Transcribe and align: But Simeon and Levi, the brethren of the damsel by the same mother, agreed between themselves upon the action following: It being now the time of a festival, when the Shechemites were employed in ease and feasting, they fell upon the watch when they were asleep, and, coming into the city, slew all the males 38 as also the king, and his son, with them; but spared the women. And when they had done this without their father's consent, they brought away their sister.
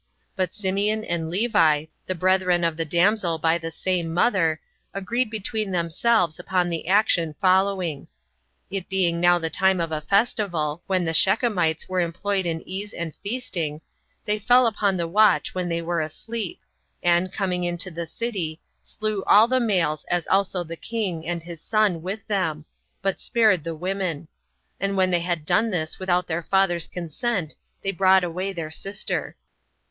But 0.35 0.51
Simeon 0.51 1.05
and 1.05 1.29
Levi, 1.29 1.85
the 2.07 2.15
brethren 2.15 2.63
of 2.63 2.75
the 2.75 2.85
damsel 2.85 3.37
by 3.37 3.59
the 3.59 3.69
same 3.69 4.11
mother, 4.11 4.59
agreed 4.95 5.29
between 5.29 5.69
themselves 5.69 6.39
upon 6.39 6.69
the 6.71 6.87
action 6.87 7.35
following: 7.39 8.07
It 8.71 8.89
being 8.89 9.21
now 9.21 9.37
the 9.37 9.51
time 9.51 9.79
of 9.79 9.91
a 9.91 10.01
festival, 10.01 10.81
when 10.87 11.05
the 11.05 11.13
Shechemites 11.13 11.87
were 11.87 11.99
employed 11.99 12.47
in 12.47 12.67
ease 12.67 12.93
and 12.95 13.13
feasting, 13.21 13.79
they 14.25 14.39
fell 14.39 14.65
upon 14.65 14.97
the 14.97 15.07
watch 15.07 15.53
when 15.53 15.69
they 15.69 15.83
were 15.83 16.01
asleep, 16.01 16.59
and, 17.03 17.31
coming 17.31 17.63
into 17.63 17.91
the 17.91 18.07
city, 18.07 18.59
slew 18.81 19.23
all 19.27 19.47
the 19.47 19.59
males 19.59 20.03
38 20.09 20.17
as 20.17 20.27
also 20.29 20.63
the 20.63 20.75
king, 20.75 21.27
and 21.27 21.43
his 21.43 21.61
son, 21.61 22.01
with 22.01 22.25
them; 22.25 22.65
but 23.03 23.21
spared 23.21 23.63
the 23.63 23.75
women. 23.75 24.27
And 24.79 24.97
when 24.97 25.11
they 25.11 25.19
had 25.19 25.45
done 25.45 25.69
this 25.69 25.99
without 25.99 26.25
their 26.25 26.41
father's 26.41 26.87
consent, 26.87 27.53
they 27.83 27.91
brought 27.91 28.23
away 28.23 28.51
their 28.51 28.71
sister. 28.71 29.35